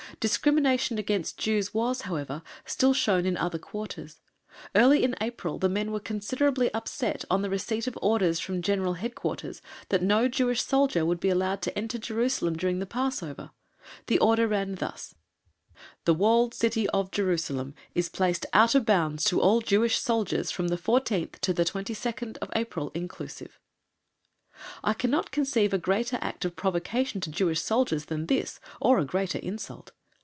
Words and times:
Discrimination 0.19 0.99
against 0.99 1.39
Jews 1.39 1.73
was, 1.73 2.01
however, 2.01 2.43
still 2.63 2.93
shown 2.93 3.25
in 3.25 3.35
other 3.37 3.57
quarters. 3.57 4.19
Early 4.75 5.03
in 5.03 5.15
April 5.19 5.57
the 5.57 5.69
men 5.69 5.91
were 5.91 5.99
considerably 6.01 6.71
upset 6.75 7.23
on 7.31 7.41
the 7.41 7.49
receipt 7.49 7.87
of 7.87 7.97
orders 8.03 8.39
from 8.39 8.61
G.H.Q. 8.61 9.53
that 9.89 10.03
no 10.03 10.27
Jewish 10.27 10.61
soldier 10.61 11.05
would 11.07 11.19
be 11.21 11.29
allowed 11.31 11.61
to 11.63 11.75
enter 11.75 11.97
Jerusalem 11.97 12.55
during 12.55 12.77
the 12.77 12.85
Passover; 12.85 13.49
the 14.07 14.19
order 14.19 14.47
ran 14.47 14.75
thus: 14.75 15.15
"The 16.05 16.13
walled 16.13 16.53
city 16.53 16.87
(of 16.89 17.09
Jerusalem) 17.09 17.73
is 17.95 18.07
placed 18.09 18.45
out 18.53 18.75
of 18.75 18.85
bounds 18.85 19.23
to 19.23 19.41
all 19.41 19.59
Jewish 19.61 19.97
soldiers 19.97 20.51
from 20.51 20.67
the 20.67 20.77
14th 20.77 21.39
to 21.39 21.51
the 21.53 21.65
22nd 21.65 22.37
April, 22.55 22.91
inclusive." 22.93 23.59
I 24.83 24.93
cannot 24.93 25.31
conceive 25.31 25.73
a 25.73 25.79
greater 25.79 26.19
act 26.21 26.45
of 26.45 26.55
provocation 26.55 27.21
to 27.21 27.31
Jewish 27.31 27.61
soldiers 27.61 28.05
than 28.05 28.27
this, 28.27 28.59
or 28.79 28.99
a 28.99 29.05
greater 29.05 29.39
insult. 29.39 29.93